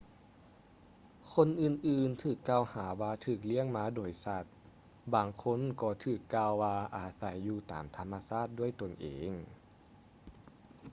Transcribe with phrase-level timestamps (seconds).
[1.33, 4.45] ຄົນອື່ນໆຖືກກ່າວຫາວ່າຖືກລ້ຽງມາໂດຍສັດ
[5.13, 9.31] ບາງຄົນກໍຖືກກ່າວວ່າອາໄສຢູ່ຕາມທຳມະຊາດດ້ວຍຕົນເອງ